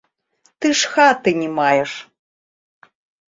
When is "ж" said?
0.79-0.93